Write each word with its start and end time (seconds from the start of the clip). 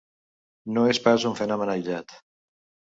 No 0.77 0.87
és 0.93 1.01
pas 1.05 1.29
un 1.33 1.39
fenomen 1.43 1.75
aïllat. 1.77 2.21